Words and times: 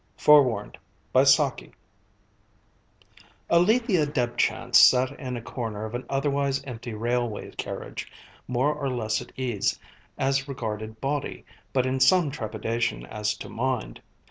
FOREWARNED 0.17 0.79
Alethia 1.13 1.69
Debchance 4.11 4.79
sat 4.79 5.11
in 5.19 5.37
a 5.37 5.43
corner 5.43 5.85
of 5.85 5.93
an 5.93 6.07
otherwise 6.09 6.63
empty 6.63 6.95
railway 6.95 7.51
carriage, 7.51 8.11
more 8.47 8.73
or 8.73 8.89
less 8.89 9.21
at 9.21 9.31
ease 9.37 9.77
as 10.17 10.47
regarded 10.47 10.99
body, 10.99 11.45
but 11.71 11.85
in 11.85 11.99
some 11.99 12.31
trepidation 12.31 13.05
as 13.05 13.35
to 13.37 13.47
mind. 13.47 14.01